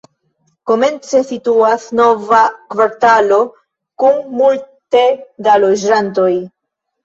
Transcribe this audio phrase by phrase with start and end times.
[0.69, 2.41] Komence situas nova
[2.75, 3.39] kvartalo
[4.05, 5.07] kun multe
[5.51, 6.31] da loĝantoj.